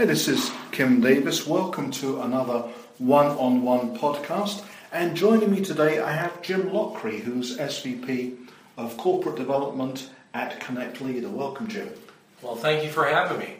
[0.00, 1.44] Hey, this is Kim Davis.
[1.44, 2.60] Welcome to another
[2.98, 4.64] one on one podcast.
[4.92, 8.36] And joining me today, I have Jim Lockery, who's SVP
[8.76, 11.28] of Corporate Development at Connect Leader.
[11.28, 11.90] Welcome, Jim.
[12.42, 13.56] Well, thank you for having me.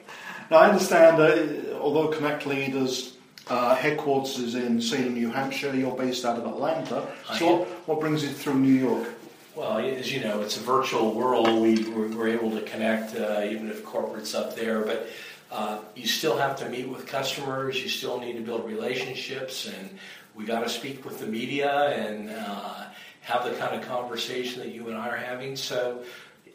[0.49, 3.17] Now, I understand that although Connect Leaders
[3.49, 7.05] uh, headquarters is in Salem, New Hampshire, you're based out of Atlanta.
[7.37, 9.09] So, what, what brings you through New York?
[9.57, 11.49] Well, as you know, it's a virtual world.
[11.61, 14.83] We, we're, able to connect, uh, even if corporate's up there.
[14.83, 15.09] But
[15.51, 17.83] uh, you still have to meet with customers.
[17.83, 19.99] You still need to build relationships, and
[20.35, 22.85] we got to speak with the media and uh,
[23.23, 25.57] have the kind of conversation that you and I are having.
[25.57, 26.05] So,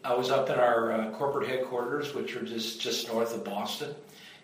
[0.05, 3.95] I was up in our uh, corporate headquarters, which are just just north of Boston,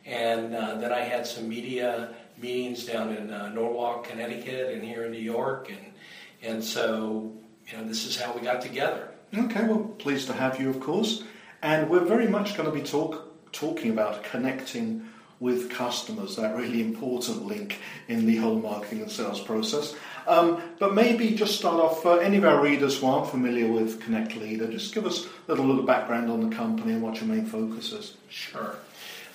[0.05, 5.05] and uh, then I had some media meetings down in uh, Norwalk, Connecticut, and here
[5.05, 5.93] in New York, and
[6.41, 7.33] and so
[7.67, 9.09] you know this is how we got together.
[9.37, 11.23] Okay, well, pleased to have you, of course,
[11.61, 15.07] and we're very much going to be talk talking about connecting
[15.39, 19.95] with customers, that really important link in the whole marketing and sales process.
[20.27, 24.01] Um, but maybe just start off, uh, any of our readers who aren't familiar with
[24.01, 27.15] Connect Leader, just give us a little, bit of background on the company and what
[27.21, 28.17] your main focus is.
[28.27, 28.75] Sure.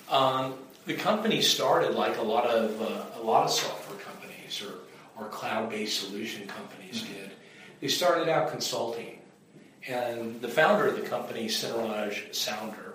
[0.09, 0.53] Um,
[0.85, 4.75] the company started like a lot of uh, a lot of software companies or,
[5.19, 7.13] or cloud-based solution companies mm-hmm.
[7.13, 7.31] did.
[7.81, 9.19] They started out consulting,
[9.87, 12.94] and the founder of the company, Sinaraj Sounder,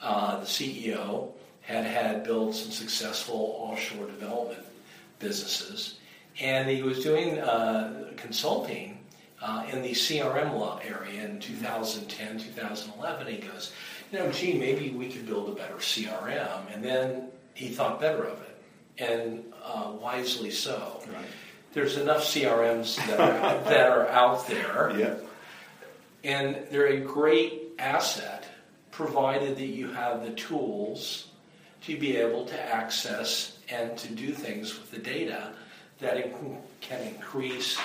[0.00, 1.30] uh, the CEO
[1.60, 4.64] had had built some successful offshore development
[5.18, 5.98] businesses,
[6.40, 8.98] and he was doing uh, consulting
[9.42, 13.26] uh, in the CRM law area in 2010, 2011.
[13.26, 13.72] He goes,
[14.12, 18.24] you know, gee, maybe we could build a better CRM, and then he thought better
[18.24, 18.62] of it,
[18.98, 21.00] and uh, wisely so.
[21.12, 21.24] Right.
[21.72, 25.14] There's enough CRMs that are, that are out there, yeah.
[26.24, 28.35] and they're a great asset
[28.96, 31.28] provided that you have the tools
[31.82, 35.52] to be able to access and to do things with the data
[36.00, 36.16] that
[36.80, 37.78] can increase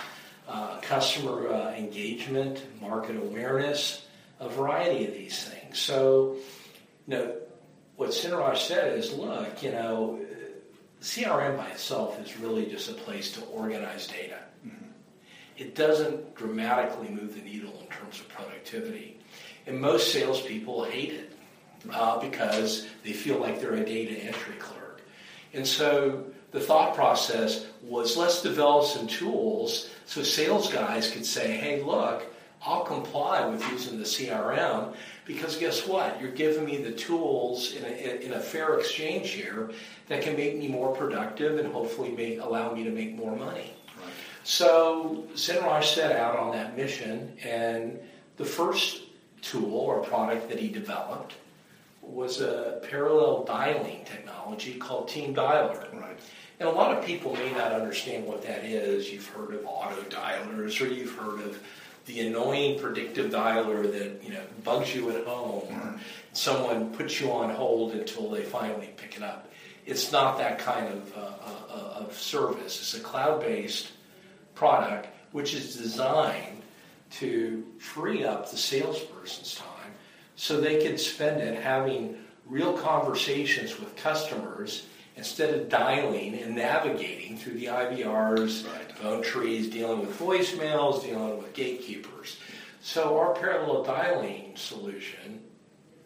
[0.47, 4.05] uh, customer uh, engagement, market awareness,
[4.39, 5.77] a variety of these things.
[5.77, 6.37] So,
[7.07, 7.35] you know,
[7.97, 10.25] what Sinaraj said is, look, you know,
[11.01, 14.39] CRM by itself is really just a place to organize data.
[14.65, 14.85] Mm-hmm.
[15.57, 19.20] It doesn't dramatically move the needle in terms of productivity.
[19.67, 21.31] And most salespeople hate it
[21.91, 25.01] uh, because they feel like they're a data entry clerk.
[25.53, 31.51] And so the thought process was let's develop some tools so sales guys could say,
[31.51, 32.25] hey, look,
[32.63, 34.93] I'll comply with using the CRM
[35.25, 36.21] because guess what?
[36.21, 39.71] You're giving me the tools in a, in a fair exchange here
[40.09, 43.73] that can make me more productive and hopefully make, allow me to make more money.
[43.99, 44.13] Right.
[44.43, 47.99] So Sinaraj set out on that mission, and
[48.37, 49.01] the first
[49.41, 51.33] tool or product that he developed
[52.01, 55.93] was a parallel dialing technology called Team Dialer.
[55.99, 56.17] Right.
[56.59, 59.11] And a lot of people may not understand what that is.
[59.11, 61.59] You've heard of auto dialers or you've heard of
[62.05, 65.95] the annoying predictive dialer that you know bugs you at home mm-hmm.
[65.95, 65.99] or
[66.33, 69.49] someone puts you on hold until they finally pick it up.
[69.85, 71.21] It's not that kind of, uh,
[71.73, 72.79] uh, of service.
[72.79, 73.91] It's a cloud-based
[74.53, 76.50] product which is designed
[77.11, 79.91] to free up the salesperson's time
[80.35, 87.37] so they could spend it having real conversations with customers instead of dialing and navigating
[87.37, 88.91] through the IVRs, right.
[88.93, 92.39] phone trees, dealing with voicemails, dealing with gatekeepers.
[92.81, 95.41] So our parallel dialing solution,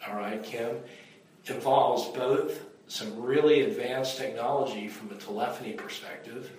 [0.07, 0.77] all right, Kim,
[1.45, 6.51] involves both some really advanced technology from a telephony perspective,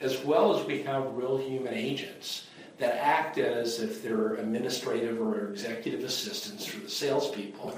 [0.00, 2.46] as well as we have real human agents
[2.82, 7.72] that act as if they're administrative or executive assistants for the salespeople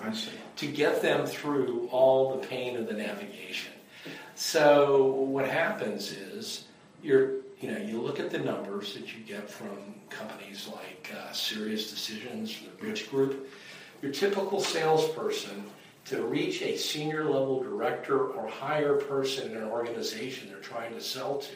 [0.56, 3.72] to get them through all the pain of the navigation.
[4.34, 6.64] So what happens is
[7.02, 11.32] you're you know you look at the numbers that you get from companies like uh,
[11.32, 13.50] Sirius Decisions, the Bridge Group.
[14.00, 15.64] Your typical salesperson
[16.06, 21.00] to reach a senior level director or higher person in an organization they're trying to
[21.00, 21.54] sell to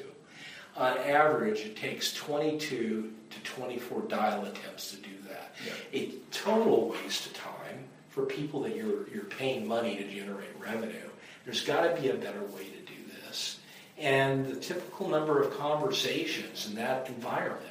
[0.78, 5.54] on average, it takes 22 to 24 dial attempts to do that.
[5.66, 6.00] Yeah.
[6.00, 11.08] A total waste of time for people that you're, you're paying money to generate revenue.
[11.44, 13.58] There's got to be a better way to do this.
[13.98, 17.64] And the typical number of conversations in that environment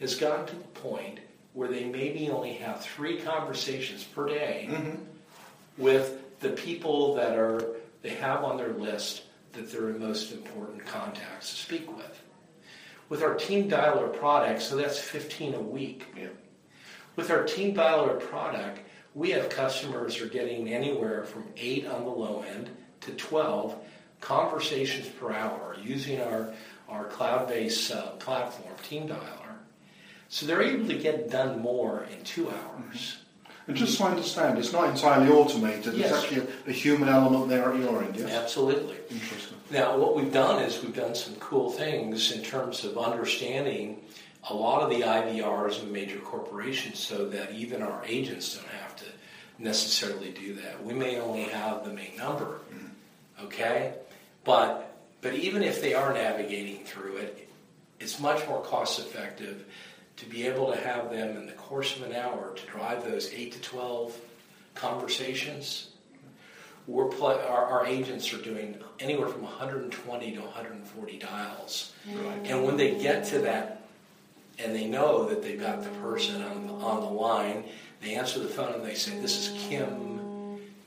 [0.00, 1.20] has gotten to the point
[1.54, 4.96] where they maybe only have three conversations per day mm-hmm.
[5.76, 9.22] with the people that are they have on their list
[9.58, 12.22] that they're the most important contacts to speak with.
[13.08, 16.06] With our Team Dialer product, so that's 15 a week.
[16.16, 16.28] Yeah.
[17.16, 18.80] With our Team Dialer product,
[19.14, 22.70] we have customers are getting anywhere from eight on the low end
[23.00, 23.76] to to 12
[24.20, 26.52] conversations per hour using our,
[26.88, 29.56] our cloud-based uh, platform, Team Dialer.
[30.28, 33.18] So they're able to get done more in two hours.
[33.68, 35.94] And just so I understand, it's not entirely automated.
[35.94, 36.10] Yes.
[36.10, 38.32] There's actually a, a human element there at your end, yes?
[38.32, 38.96] Absolutely.
[39.10, 39.58] Interesting.
[39.70, 44.00] Now, what we've done is we've done some cool things in terms of understanding
[44.48, 48.96] a lot of the IVRs of major corporations so that even our agents don't have
[48.96, 49.04] to
[49.58, 50.82] necessarily do that.
[50.82, 53.44] We may only have the main number, mm-hmm.
[53.44, 53.92] okay?
[54.44, 57.50] But, but even if they are navigating through it,
[58.00, 59.66] it's much more cost effective
[60.18, 63.32] to be able to have them in the course of an hour to drive those
[63.32, 64.16] 8 to 12
[64.74, 65.90] conversations.
[66.86, 71.92] We're our, our agents are doing anywhere from 120 to 140 dials.
[72.44, 73.82] And when they get to that
[74.58, 77.64] and they know that they've got the person on the, on the line,
[78.00, 80.16] they answer the phone and they say, "This is Kim."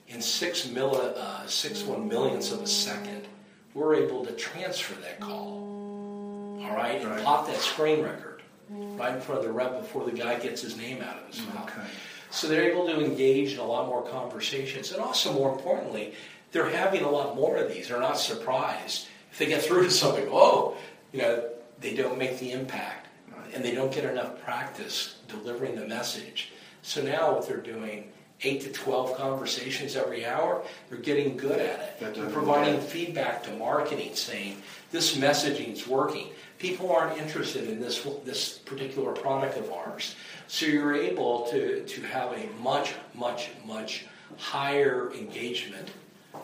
[0.07, 3.27] In six milli, uh, six one millionths of a second,
[3.73, 6.59] we're able to transfer that call.
[6.63, 7.23] All right, and Right.
[7.23, 8.30] pop that screen record
[8.71, 11.45] right in front of the rep before the guy gets his name out of his
[11.47, 11.69] mouth.
[11.69, 11.87] Okay.
[12.29, 16.13] So they're able to engage in a lot more conversations, and also more importantly,
[16.51, 17.89] they're having a lot more of these.
[17.89, 20.27] They're not surprised if they get through to something.
[20.31, 20.77] Oh,
[21.11, 23.07] you know, they don't make the impact,
[23.53, 26.51] and they don't get enough practice delivering the message.
[26.81, 28.11] So now, what they're doing.
[28.43, 30.63] Eight to twelve conversations every hour.
[30.89, 31.99] They're getting good at it.
[31.99, 36.29] They're They're providing feedback to marketing, saying this messaging is working.
[36.61, 40.15] People aren't interested in this this particular product of ours,
[40.47, 44.05] so you're able to to have a much much much
[44.37, 45.89] higher engagement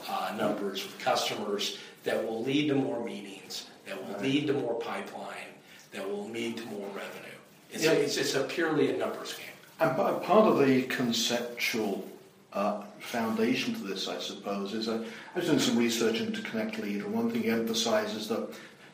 [0.10, 4.74] uh, numbers with customers that will lead to more meetings, that will lead to more
[4.80, 5.52] pipeline,
[5.92, 7.38] that will lead to more revenue.
[7.72, 7.92] It's, Yeah.
[7.92, 9.56] a, it's, it's a purely a numbers game.
[9.80, 12.04] And part of the conceptual
[12.54, 15.06] uh, foundation to this, I suppose, is uh,
[15.36, 18.50] I was doing some research into Connect Lead, and one thing he emphasises is that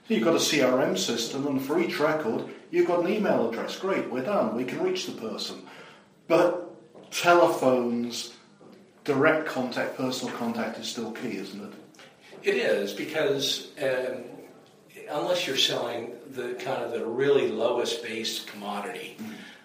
[0.07, 3.77] you've got a CRM system, and for each record, you've got an email address.
[3.77, 4.55] Great, we're done.
[4.55, 5.63] We can reach the person.
[6.27, 6.69] But
[7.11, 8.33] telephones,
[9.03, 11.73] direct contact, personal contact is still key, isn't it?
[12.43, 14.23] It is because um,
[15.09, 19.17] unless you're selling the kind of the really lowest based commodity,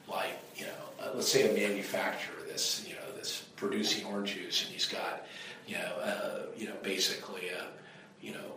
[0.08, 4.64] like you know, uh, let's say a manufacturer that's you know that's producing orange juice
[4.64, 5.26] and he's got
[5.66, 7.64] you know uh, you know basically uh,
[8.20, 8.54] you know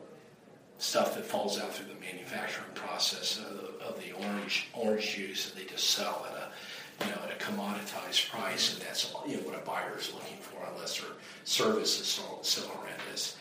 [0.82, 5.50] stuff that falls out through the manufacturing process of the, of the orange orange juice
[5.50, 9.38] that they just sell at a you know at a commoditized price, and that's you
[9.38, 11.12] know what a buyer is looking for, unless their
[11.44, 13.38] service is so, so horrendous.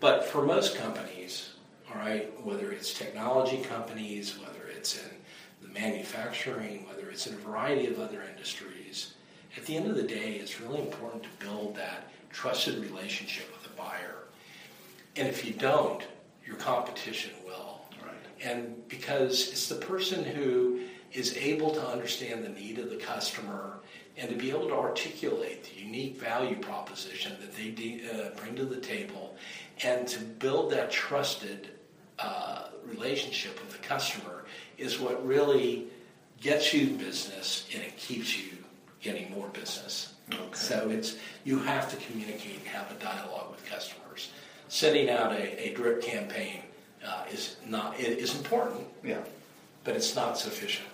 [0.00, 1.50] But for most companies,
[1.90, 5.10] all right, whether it's technology companies, whether it's in
[5.62, 9.14] the manufacturing, whether it's in a variety of other industries,
[9.56, 13.62] at the end of the day, it's really important to build that trusted relationship with
[13.62, 14.24] the buyer.
[15.16, 16.02] And if you don't,
[16.46, 17.80] your competition will.
[18.02, 18.14] Right.
[18.42, 20.80] And because it's the person who
[21.12, 23.78] is able to understand the need of the customer
[24.16, 28.54] and to be able to articulate the unique value proposition that they de- uh, bring
[28.56, 29.36] to the table
[29.84, 31.70] and to build that trusted
[32.18, 34.44] uh, relationship with the customer
[34.78, 35.86] is what really
[36.40, 38.52] gets you business and it keeps you
[39.00, 40.14] getting more business.
[40.32, 40.42] Okay.
[40.52, 44.30] So it's you have to communicate and have a dialogue with customers.
[44.72, 46.62] Sending out a, a drip campaign
[47.06, 49.18] uh, is not it is important, Yeah.
[49.84, 50.88] but it's not sufficient.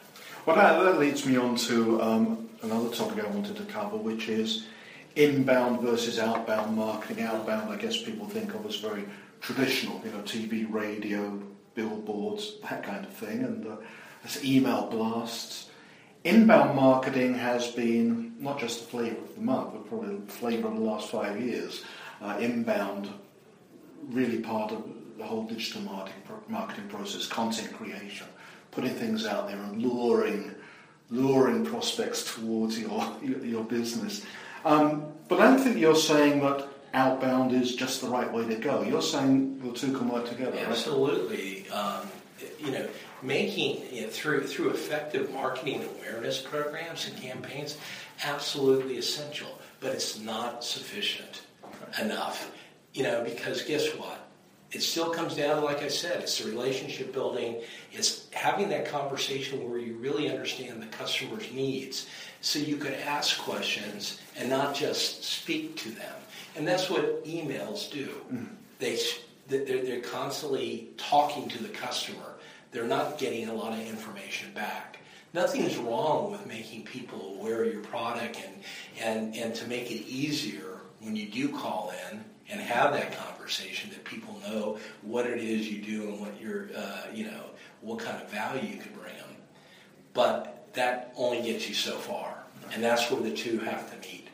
[0.44, 4.28] Well, that, that leads me on to um, another topic I wanted to cover, which
[4.28, 4.66] is
[5.14, 7.22] inbound versus outbound marketing.
[7.22, 9.04] Outbound, I guess people think of as very
[9.40, 11.40] traditional, you know, TV, radio,
[11.76, 13.76] billboards, that kind of thing, and uh,
[14.24, 15.70] there's email blasts.
[16.24, 20.66] Inbound marketing has been not just the flavour of the month, but probably the flavour
[20.66, 21.84] of the last five years.
[22.20, 23.08] Uh, inbound,
[24.08, 24.84] really part of
[25.16, 28.26] the whole digital marketing, marketing process, content creation,
[28.70, 30.54] putting things out there and luring,
[31.10, 34.24] luring prospects towards your, your, business.
[34.64, 38.54] Um, but I don't think you're saying that outbound is just the right way to
[38.56, 38.82] go.
[38.82, 40.68] You're saying the two can work together, right?
[40.68, 41.68] Absolutely.
[41.70, 42.08] Um,
[42.60, 42.88] you know,
[43.22, 47.76] making know, through through effective marketing awareness programs and campaigns,
[48.24, 49.58] absolutely essential.
[49.80, 51.42] But it's not sufficient
[52.00, 52.50] enough.
[52.94, 54.28] You know, because guess what?
[54.70, 57.62] It still comes down to, like I said, it's the relationship building.
[57.92, 62.06] It's having that conversation where you really understand the customer's needs,
[62.42, 66.14] so you could ask questions and not just speak to them.
[66.54, 68.08] And that's what emails do.
[68.30, 68.54] Mm-hmm.
[68.78, 68.98] They
[69.48, 72.34] they're, they're constantly talking to the customer.
[72.70, 74.98] They're not getting a lot of information back.
[75.32, 78.62] Nothing's wrong with making people aware of your product and,
[79.00, 80.67] and, and to make it easier
[81.00, 85.68] when you do call in and have that conversation that people know what it is
[85.68, 87.44] you do and what your, uh, you know,
[87.80, 89.36] what kind of value you can bring them.
[90.14, 92.34] But that only gets you so far,
[92.72, 94.28] and that's where the two have to meet.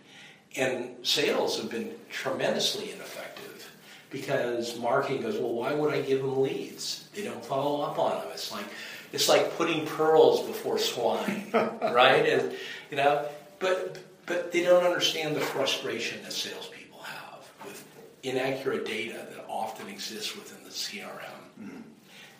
[0.56, 3.70] And sales have been tremendously ineffective
[4.10, 7.08] because marketing goes, well, why would I give them leads?
[7.14, 8.28] They don't follow up on them.
[8.32, 8.66] It's like
[9.12, 12.28] it's like putting pearls before swine, right?
[12.28, 12.52] And
[12.90, 13.26] you know,
[13.58, 17.84] but but they don't understand the frustration that salespeople have with
[18.22, 21.08] inaccurate data that often exists within the CRM.
[21.60, 21.80] Mm-hmm.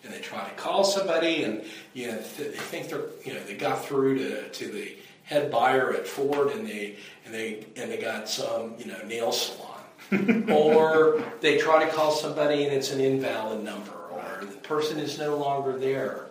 [0.03, 1.63] And they try to call somebody, and
[1.93, 5.93] you know, they think they're you know they got through to to the head buyer
[5.93, 9.81] at Ford, and they and they and they got some you know nail salon,
[10.51, 15.17] or they try to call somebody and it's an invalid number, or the person is
[15.17, 16.27] no longer there.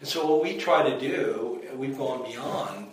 [0.00, 2.89] And so what we try to do, we've gone beyond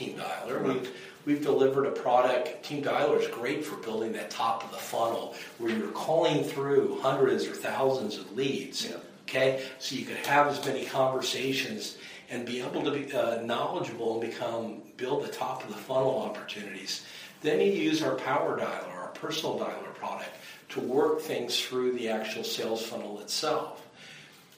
[0.00, 0.62] Team Dialer.
[0.62, 2.64] We've we've delivered a product.
[2.64, 6.98] Team Dialer is great for building that top of the funnel where you're calling through
[7.02, 8.86] hundreds or thousands of leads.
[8.86, 8.96] Yeah.
[9.28, 11.98] Okay, so you could have as many conversations
[12.30, 16.18] and be able to be uh, knowledgeable and become build the top of the funnel
[16.22, 17.04] opportunities.
[17.42, 20.30] Then you use our Power Dialer, our personal dialer product,
[20.70, 23.86] to work things through the actual sales funnel itself.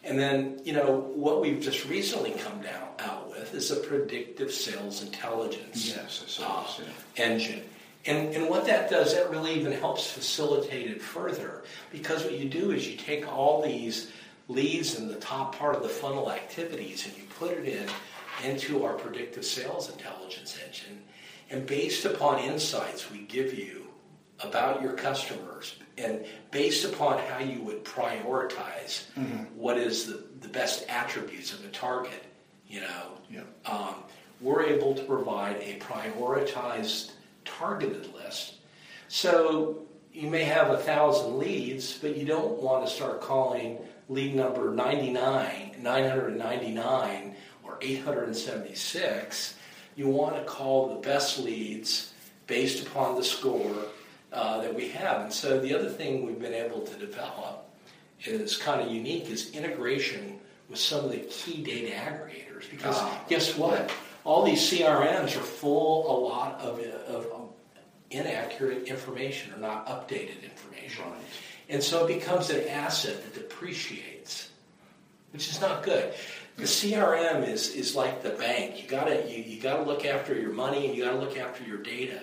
[0.04, 3.21] And then, you know, what we've just recently come down out
[3.54, 7.24] is a predictive sales intelligence yes, uh, yeah.
[7.24, 7.62] engine.
[8.04, 11.62] And, and what that does, that really even helps facilitate it further.
[11.90, 14.10] Because what you do is you take all these
[14.48, 17.88] leads in the top part of the funnel activities and you put it in
[18.44, 21.02] into our predictive sales intelligence engine.
[21.50, 23.86] And based upon insights we give you
[24.40, 29.44] about your customers, and based upon how you would prioritize mm-hmm.
[29.54, 32.24] what is the, the best attributes of a target,
[32.72, 33.42] you know, yeah.
[33.66, 33.94] um,
[34.40, 37.12] we're able to provide a prioritized
[37.44, 38.54] targeted list.
[39.08, 44.34] So you may have a thousand leads, but you don't want to start calling lead
[44.34, 49.54] number 99, 999, or 876.
[49.94, 52.14] You want to call the best leads
[52.46, 53.76] based upon the score
[54.32, 55.20] uh, that we have.
[55.20, 57.68] And so the other thing we've been able to develop
[58.24, 60.38] is kind of unique is integration
[60.70, 62.51] with some of the key data aggregators.
[62.70, 63.92] Because uh, guess what?
[64.24, 67.48] All these CRMs are full a lot of, of, of
[68.10, 71.04] inaccurate information or not updated information.
[71.04, 71.20] Right.
[71.68, 74.50] And so it becomes an asset that depreciates,
[75.32, 76.12] which is not good.
[76.56, 78.82] The CRM is, is like the bank.
[78.82, 81.78] You gotta you, you gotta look after your money and you gotta look after your
[81.78, 82.20] data.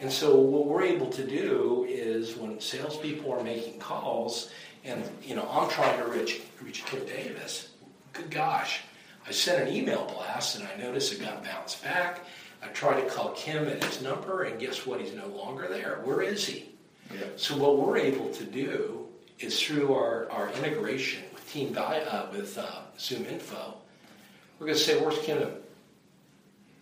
[0.00, 4.50] And so what we're able to do is when salespeople are making calls,
[4.84, 7.68] and you know I'm trying to reach reach Kim Davis.
[8.12, 8.80] Good gosh,
[9.26, 12.24] I sent an email blast and I noticed it got bounced back.
[12.62, 15.00] I tried to call Kim at his number, and guess what?
[15.00, 16.00] He's no longer there.
[16.04, 16.70] Where is he?
[17.12, 17.20] Yeah.
[17.36, 19.06] So what we're able to do
[19.38, 22.66] is through our, our integration with Team Di- uh, with uh,
[22.98, 23.74] ZoomInfo,
[24.58, 25.50] we're going to say, "Where's Kim?"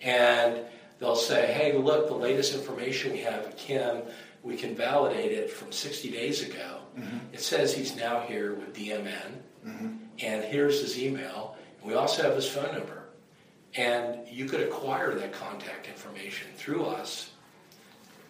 [0.00, 0.60] And
[0.98, 4.02] they'll say, hey, look, the latest information we have of Kim,
[4.42, 6.80] we can validate it from 60 days ago.
[6.98, 7.18] Mm-hmm.
[7.32, 9.32] It says he's now here with DMN,
[9.66, 9.88] mm-hmm.
[10.20, 11.53] and here's his email.
[11.84, 13.04] We also have his phone number.
[13.76, 17.30] And you could acquire that contact information through us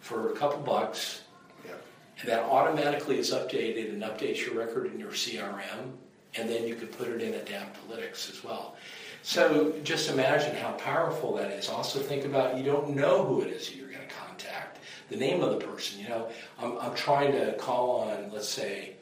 [0.00, 1.23] for a couple bucks.
[1.66, 1.73] Yeah.
[2.20, 5.92] And that automatically is updated and updates your record in your CRM.
[6.37, 8.76] And then you could put it in Adaptalytics as well.
[9.23, 11.68] So just imagine how powerful that is.
[11.68, 15.16] Also think about you don't know who it is that you're going to contact, the
[15.16, 16.00] name of the person.
[16.00, 18.96] You know, I'm, I'm trying to call on, let's say,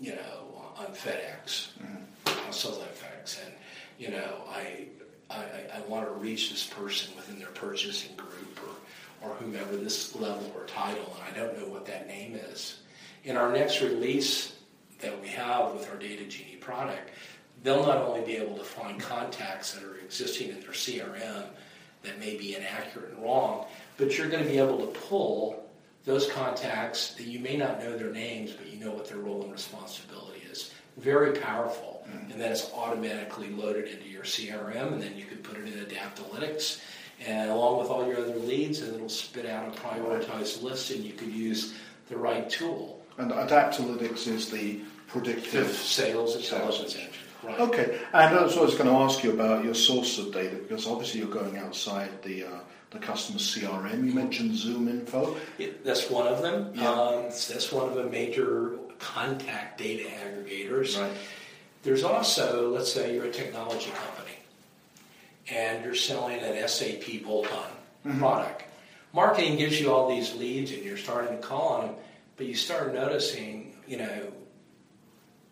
[0.00, 1.96] you know, on FedEx, mm-hmm.
[2.26, 3.54] on FedEx, and
[3.98, 4.86] you know, I,
[5.30, 5.44] I
[5.76, 10.52] I want to reach this person within their purchasing group or or whomever this level
[10.54, 12.80] or title, and I don't know what that name is.
[13.24, 14.56] In our next release
[15.00, 17.10] that we have with our Data Genie product,
[17.62, 21.44] they'll not only be able to find contacts that are existing in their CRM
[22.02, 25.67] that may be inaccurate and wrong, but you're going to be able to pull
[26.04, 29.42] those contacts that you may not know their names, but you know what their role
[29.42, 30.70] and responsibility is.
[30.96, 32.06] Very powerful.
[32.08, 32.32] Mm-hmm.
[32.32, 35.84] And then it's automatically loaded into your CRM, and then you can put it in
[35.84, 36.80] Adaptalytics,
[37.26, 41.04] and along with all your other leads, and it'll spit out a prioritized list, and
[41.04, 41.74] you could use
[42.08, 43.02] the right tool.
[43.18, 47.12] And Adaptalytics is the predictive sales intelligence engine.
[47.42, 47.60] Right.
[47.60, 50.56] Okay, and that's what I was going to ask you about your source of data
[50.56, 54.06] because obviously you're going outside the uh, the customer CRM.
[54.06, 55.36] You mentioned ZoomInfo.
[55.58, 56.72] Yeah, that's one of them.
[56.74, 56.90] Yeah.
[56.90, 61.00] Um, that's one of the major contact data aggregators.
[61.00, 61.12] Right.
[61.82, 64.36] There's also, let's say, you're a technology company
[65.50, 67.70] and you're selling an SAP bolt-on
[68.06, 68.18] mm-hmm.
[68.18, 68.64] product.
[69.12, 71.94] Marketing gives you all these leads and you're starting to call on them,
[72.36, 74.32] but you start noticing, you know,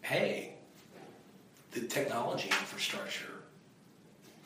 [0.02, 0.54] hey,
[1.72, 3.35] the technology infrastructure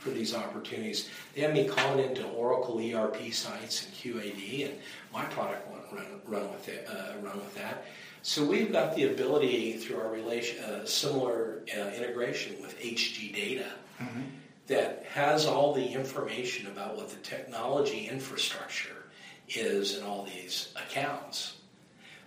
[0.00, 1.10] for these opportunities.
[1.34, 4.78] They have me calling into Oracle ERP sites and QAD, and
[5.12, 7.84] my product won't run, run with it, uh, run with that.
[8.22, 13.72] So we've got the ability through our relation, uh, similar uh, integration with HG Data
[14.00, 14.22] mm-hmm.
[14.66, 19.04] that has all the information about what the technology infrastructure
[19.48, 21.56] is in all these accounts.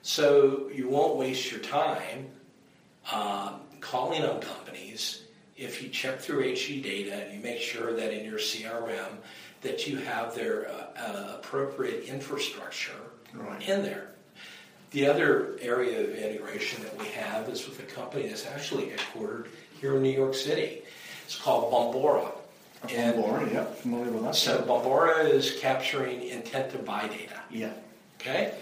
[0.04, 2.28] So you won't waste your time
[3.12, 5.23] um, calling on companies
[5.56, 9.18] if you check through HG data and you make sure that in your CRM
[9.62, 12.92] that you have their uh, uh, appropriate infrastructure
[13.34, 13.68] right.
[13.68, 14.10] in there.
[14.92, 19.48] The other area of integration that we have is with a company that's actually headquartered
[19.80, 20.84] here in New York City.
[21.26, 22.32] It's called Bombora.
[22.84, 24.36] Bombora, yeah, familiar with that.
[24.36, 27.40] So Bombora is capturing intent to buy data.
[27.50, 27.74] Yeah.
[28.20, 28.54] Okay?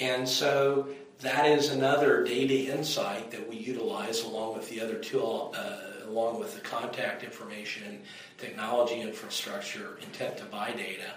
[0.00, 0.88] And so
[1.20, 6.38] that is another data insight that we utilize along with the other two, uh, along
[6.38, 8.02] with the contact information,
[8.38, 11.14] technology infrastructure, intent to buy data,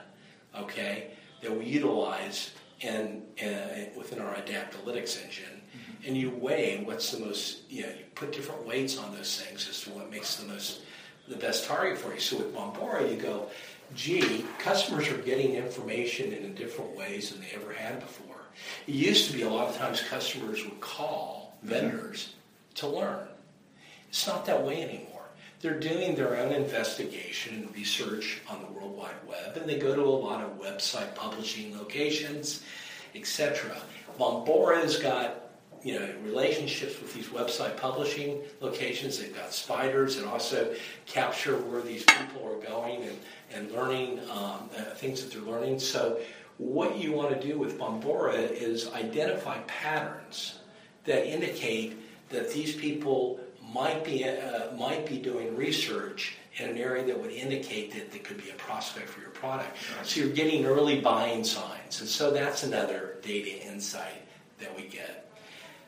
[0.56, 2.52] okay, that we utilize
[2.82, 5.62] in, uh, within our Adaptalytics engine.
[5.76, 6.08] Mm-hmm.
[6.08, 9.68] And you weigh what's the most, you know, you put different weights on those things
[9.70, 10.82] as to what makes the most,
[11.28, 12.20] the best target for you.
[12.20, 13.50] So with Bombora, you go,
[13.96, 18.36] gee, customers are getting information in different ways than they ever had before.
[18.88, 22.34] It used to be a lot of times customers would call vendors
[22.76, 23.28] to learn.
[24.10, 25.18] It's not that way anymore.
[25.62, 29.96] They're doing their own investigation and research on the World Wide Web, and they go
[29.96, 32.64] to a lot of website publishing locations,
[33.16, 33.76] etc.
[34.20, 35.48] Bombora's got
[35.84, 39.18] you know relationships with these website publishing locations.
[39.20, 43.20] They've got spiders and also capture where these people are going and,
[43.54, 45.80] and learning um, uh, things that they're learning.
[45.80, 46.20] So
[46.58, 50.60] what you want to do with Bombora is identify patterns
[51.06, 51.98] that indicate
[52.30, 53.40] that these people
[53.74, 58.22] might be uh, might be doing research in an area that would indicate that there
[58.22, 59.78] could be a prospect for your product.
[60.04, 64.24] So you're getting early buying signs, and so that's another data insight
[64.60, 65.32] that we get.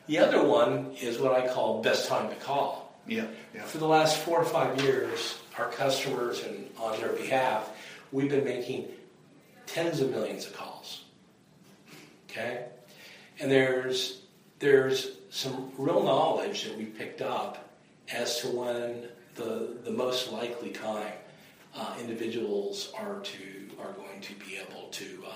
[0.06, 2.94] The other one is what I call best time to call.
[3.06, 3.62] Yeah, yeah.
[3.64, 7.70] For the last four or five years, our customers and on their behalf,
[8.12, 8.86] we've been making
[9.66, 11.04] tens of millions of calls.
[12.30, 12.66] Okay?
[13.38, 14.22] And there's
[14.58, 17.69] there's some real knowledge that we picked up
[18.12, 21.12] as to when the, the most likely time
[21.74, 23.38] uh, individuals are to
[23.78, 25.32] are going to be able to uh,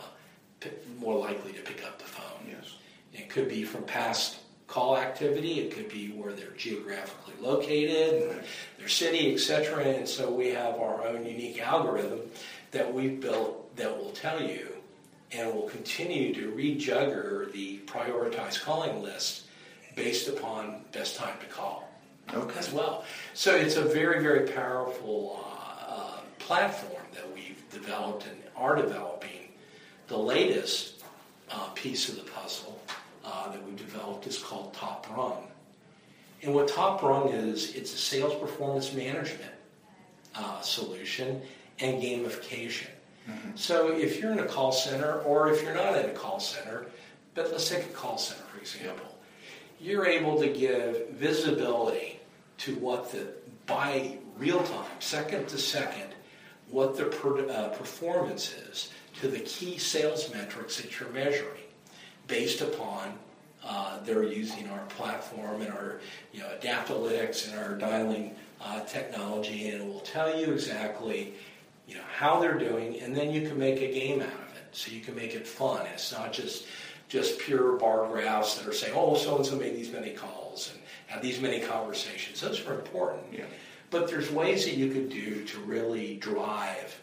[0.60, 2.46] pick, more likely to pick up the phone.
[2.48, 2.74] Yes,
[3.12, 5.60] it could be from past call activity.
[5.60, 8.44] It could be where they're geographically located, right.
[8.78, 9.84] their city, etc.
[9.84, 12.20] And so we have our own unique algorithm
[12.72, 14.68] that we've built that will tell you
[15.32, 19.44] and will continue to rejugger the prioritized calling list
[19.94, 21.83] based upon best time to call
[22.32, 22.58] okay.
[22.58, 23.04] as well.
[23.34, 29.48] So it's a very, very powerful uh, uh, platform that we've developed and are developing.
[30.08, 31.02] The latest
[31.50, 32.80] uh, piece of the puzzle
[33.24, 35.46] uh, that we've developed is called Top Rung.
[36.42, 39.52] And what Top Rung is, it's a sales performance management
[40.34, 41.40] uh, solution
[41.80, 42.88] and gamification.
[43.28, 43.50] Mm-hmm.
[43.54, 46.86] So if you're in a call center or if you're not in a call center,
[47.34, 49.18] but let's take a call center for example,
[49.80, 52.13] you're able to give visibility
[52.64, 53.26] to what the,
[53.66, 56.14] by real time, second to second,
[56.70, 61.60] what the per, uh, performance is to the key sales metrics that you're measuring
[62.26, 63.12] based upon
[63.62, 66.00] uh, they're using our platform and our
[66.32, 71.34] you know, Adaptalytics and our dialing uh, technology, and it will tell you exactly
[71.86, 74.68] you know how they're doing, and then you can make a game out of it.
[74.72, 75.86] So you can make it fun.
[75.92, 76.66] It's not just
[77.08, 80.72] just pure bar graphs that are saying, oh, so and so made these many calls
[80.72, 80.83] and
[81.14, 82.40] have these many conversations.
[82.40, 83.22] Those are important.
[83.32, 83.44] Yeah.
[83.90, 87.00] But there's ways that you could do to really drive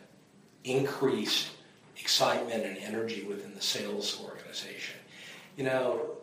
[0.65, 1.49] increased
[1.97, 4.97] excitement and energy within the sales organization.
[5.55, 6.17] You know,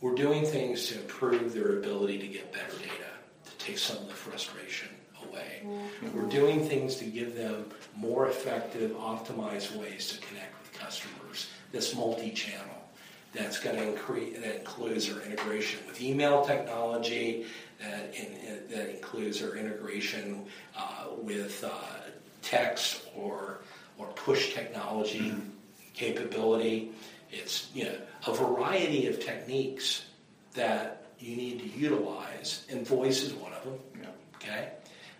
[0.00, 3.10] we're doing things to improve their ability to get better data,
[3.44, 4.88] to take some of the frustration
[5.28, 5.62] away.
[5.64, 6.16] Mm-hmm.
[6.16, 11.48] We're doing things to give them more effective, optimized ways to connect with customers.
[11.72, 12.87] This multi-channel
[13.32, 17.46] that's going to increase that includes our integration with email technology
[17.80, 20.44] that, in, that includes our integration
[20.76, 21.70] uh, with uh,
[22.42, 23.60] text or
[23.98, 25.48] or push technology mm-hmm.
[25.94, 26.92] capability
[27.30, 30.04] it's you know a variety of techniques
[30.54, 34.08] that you need to utilize and voice is one of them yeah.
[34.36, 34.72] okay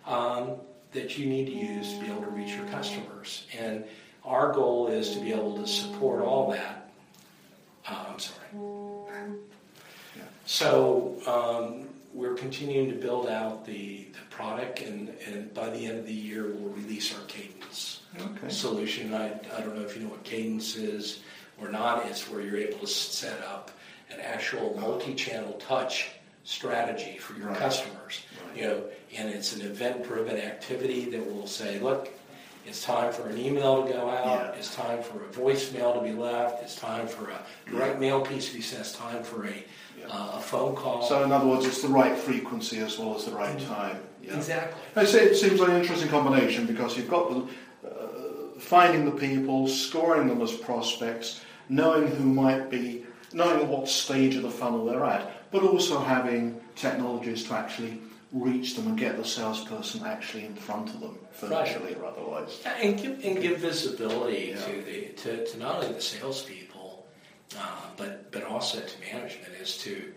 [0.05, 0.55] um,
[0.91, 3.83] that you need to use to be able to reach your customers and
[4.25, 6.88] our goal is to be able to support all that
[7.89, 8.39] uh, I'm sorry.
[8.51, 9.39] program.
[10.45, 15.99] So um, we're continuing to build out the, the product, and, and by the end
[15.99, 18.49] of the year, we'll release our Cadence Okay.
[18.49, 19.13] solution.
[19.13, 21.21] I, I don't know if you know what Cadence is
[21.61, 22.05] or not.
[22.07, 23.69] It's where you're able to set up
[24.09, 26.09] an actual multi-channel touch
[26.43, 27.57] strategy for your Right.
[27.57, 28.21] customers.
[28.47, 28.57] Right.
[28.57, 28.83] You know,
[29.15, 32.09] and it's an event-driven activity that will say, look,
[32.69, 34.25] it's time for an email to go out.
[34.25, 34.51] Yeah.
[34.59, 36.61] It's time for a voicemail to be left.
[36.63, 38.81] It's time for a direct mail piece to be sent.
[38.81, 39.65] It's time for a,
[39.99, 40.05] Yeah.
[40.07, 41.01] uh, a phone call.
[41.01, 43.97] So in other words, it's the right frequency as well as the right time.
[44.23, 44.35] Yeah.
[44.37, 44.79] Exactly.
[44.95, 49.11] I say it seems like an interesting combination because you've got the, uh, finding the
[49.11, 53.03] people, scoring them as prospects, knowing who might be,
[53.33, 57.99] knowing what stage of the funnel they're at, but also having technologies to actually
[58.31, 62.59] reach them and get the salesperson actually in front of them, virtually or otherwise.
[62.63, 64.65] Yeah, And give, and give visibility Yeah.
[64.65, 67.05] to the to, to not only the salespeople,
[67.57, 67.61] uh,
[67.97, 70.11] but but also to management as to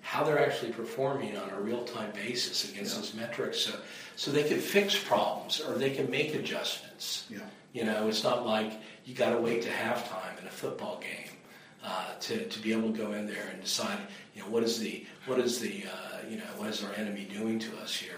[0.00, 3.00] how they're actually performing on a real time basis against Yeah.
[3.00, 3.72] those metrics, so
[4.16, 7.26] so they can fix problems or they can make adjustments.
[7.30, 7.40] Yeah.
[7.72, 8.72] You know, it's not like
[9.04, 11.30] you got to wait to halftime in a football game
[11.84, 13.98] uh, to, to be able to go in there and decide,
[14.34, 17.28] you know, what is the what is the uh, you know what is our enemy
[17.30, 18.17] doing to us here.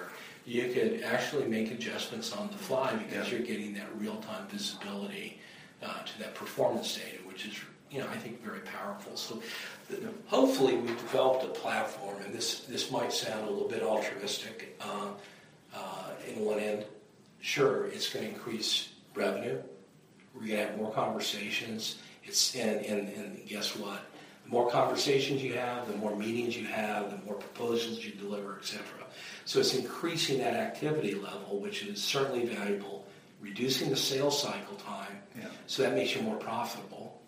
[0.51, 3.39] You could actually make adjustments on the fly because Yeah.
[3.39, 5.39] you're getting that real time visibility
[5.81, 7.55] uh, to that performance data, which is
[7.89, 9.17] you know I think very powerful.
[9.17, 9.41] So
[9.89, 14.77] the, hopefully we've developed a platform, and this this might sound a little bit altruistic
[14.81, 15.11] uh,
[15.73, 16.85] uh, in one end.
[17.41, 19.63] Sure, it's going to increase revenue.
[20.35, 21.99] We're going to have more conversations.
[22.25, 24.01] It's and, and, and guess what?
[24.43, 28.59] The more conversations you have, the more meetings you have, the more proposals you deliver,
[28.59, 28.83] etc.
[29.51, 33.05] So it's increasing that activity level, which is certainly valuable.
[33.41, 35.49] Reducing the sales cycle time, Yeah.
[35.67, 37.21] so that makes you more profitable.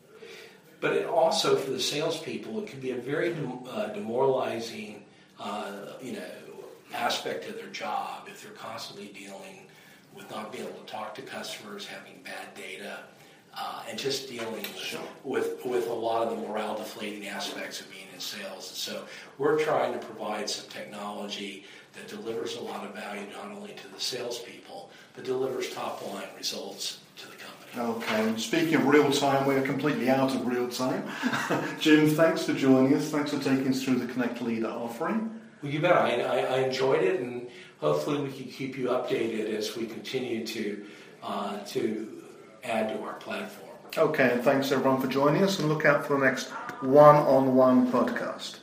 [0.79, 5.05] But it also, for the salespeople, it can be a very dem- uh, demoralizing,
[5.41, 6.31] uh, you know,
[6.95, 9.67] aspect of their job if they're constantly dealing
[10.15, 12.99] with not being able to talk to customers, having bad data,
[13.55, 15.01] uh, and just dealing with, Sure.
[15.25, 18.69] with with a lot of the morale deflating aspects of being in sales.
[18.69, 19.05] And so
[19.39, 23.89] we're trying to provide some technology that delivers a lot of value not only to
[23.89, 27.97] the salespeople, but delivers top line results to the company.
[27.97, 31.05] Okay, and speaking of real time, we're completely out of real time.
[31.81, 33.11] Jim, thanks for joining us.
[33.11, 35.41] Thanks for taking us through the Connect Leader offering.
[35.63, 35.93] Well, you bet.
[35.93, 37.47] I, I, I enjoyed it, and
[37.79, 40.85] hopefully we can keep you updated as we continue to
[41.23, 42.23] uh, to
[42.65, 43.71] add to our platform.
[43.97, 46.49] Okay, and thanks everyone for joining us, and look out for the next
[46.81, 48.59] one on one podcast.